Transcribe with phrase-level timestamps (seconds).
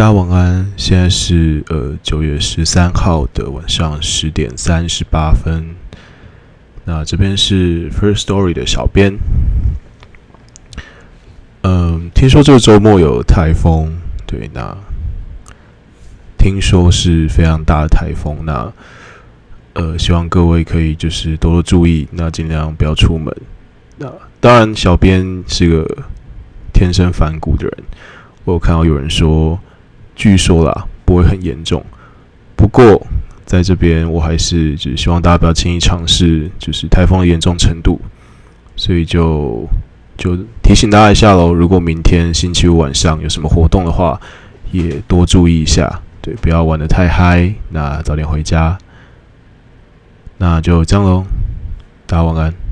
[0.00, 5.74] 大家晚安，现在是呃九月十三号的晚上十点三十八分。
[6.86, 9.18] 那这边是 First Story 的小编。
[11.64, 13.92] 嗯，听说这个周末有台风，
[14.24, 14.74] 对，那
[16.38, 18.38] 听说是非常大的台风。
[18.46, 18.72] 那
[19.74, 23.36] 呃，希望各位可以就是多多注意，那尽量不要出门。
[23.98, 24.10] 那
[24.40, 26.04] 当然，小编是个
[26.72, 27.84] 天生反骨的人。
[28.44, 29.60] 我有看到有人说。
[30.20, 31.82] 据说啦，不会很严重。
[32.54, 33.06] 不过
[33.46, 37.98] 在这边，我还是就是希望大家不要轻易尝试，就是台风的严重程度。
[38.76, 39.66] 所以就
[40.18, 41.54] 就提醒大家一下喽。
[41.54, 44.20] 如果明天星期五晚上有什么活动的话，
[44.72, 47.50] 也多注意一下，对，不要玩的太嗨。
[47.70, 48.76] 那早点回家。
[50.36, 51.24] 那就这样喽，
[52.06, 52.69] 大家晚安。